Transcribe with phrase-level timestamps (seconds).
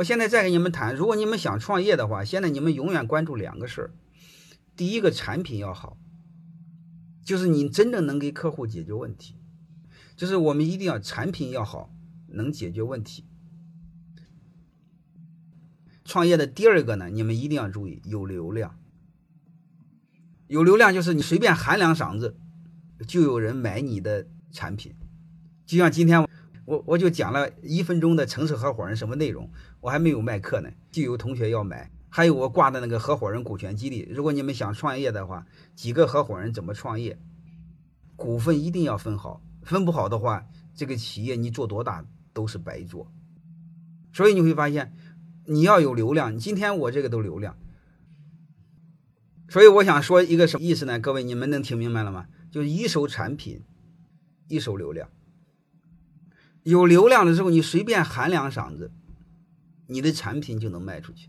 [0.00, 3.90] 我现在再跟你们谈，如果你们想创业的话，现在你们永远关注两个事儿。
[4.74, 5.98] 第一个产品要好，
[7.22, 9.36] 就是你真正能给客户解决问题，
[10.16, 11.92] 就是我们一定要产品要好，
[12.28, 13.26] 能解决问题。
[16.06, 18.80] 创业的第二个呢，你们一定要注意有流量。
[20.46, 22.38] 有流量就是你随便喊两嗓子，
[23.06, 24.94] 就有人买你的产品。
[25.66, 26.26] 就像今天
[26.70, 29.50] 我我就讲了一分钟的城市合伙人什么内容，
[29.80, 31.90] 我还没有卖课呢，就有同学要买。
[32.08, 35.44] 还有我挂的那个合伙人股权激励，如果你们想创业的话，
[35.74, 37.18] 几个合伙人怎么创业？
[38.14, 43.10] 股份一定要分好，分不好的话，这个企业你做多大都是白做。
[44.12, 44.94] 所以你会发现。
[45.46, 47.56] 你要有流量，今天我这个都流量，
[49.48, 51.00] 所以我想说一个什么意思呢？
[51.00, 52.28] 各位，你们能听明白了吗？
[52.52, 53.64] 就是一手产品，
[54.46, 55.08] 一手流量。
[56.62, 58.90] 有流量的时候，你随便喊两嗓子，
[59.86, 61.28] 你的产品就能卖出去。